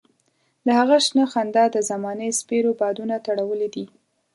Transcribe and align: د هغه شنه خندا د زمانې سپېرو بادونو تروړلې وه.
د 0.65 0.67
هغه 0.79 0.97
شنه 1.05 1.25
خندا 1.31 1.65
د 1.71 1.77
زمانې 1.89 2.29
سپېرو 2.39 2.71
بادونو 2.79 3.15
تروړلې 3.25 3.83
وه. 3.87 3.93